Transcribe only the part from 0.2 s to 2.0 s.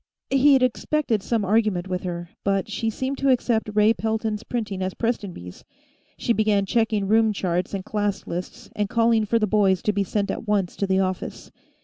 He'd expected some argument